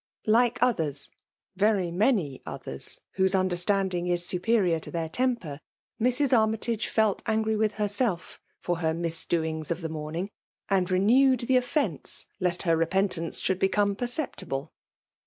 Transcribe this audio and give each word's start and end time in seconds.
like 0.25 0.57
others, 0.63 1.11
very 1.55 1.91
many 1.91 2.41
others, 2.43 3.01
whose 3.11 3.35
understand 3.35 3.93
ing 3.93 4.07
is 4.07 4.25
superior 4.25 4.79
to 4.79 4.89
their 4.89 5.07
temper, 5.07 5.59
Mrs. 6.01 6.35
Army 6.35 6.57
tagc 6.57 6.87
felt 6.87 7.21
angry 7.27 7.55
with 7.55 7.73
herself 7.73 8.39
for 8.63 8.79
her 8.79 8.95
misdoings 8.95 9.69
of 9.69 9.81
the 9.81 9.89
morning, 9.89 10.31
and 10.69 10.89
renewed 10.89 11.41
the 11.41 11.55
offence 11.55 12.25
lest 12.39 12.63
her 12.63 12.75
repentance 12.75 13.37
should 13.39 13.59
become 13.59 13.95
perceptible. 13.95 14.73